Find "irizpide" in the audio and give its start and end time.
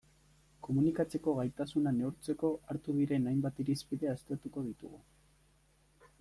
3.67-4.13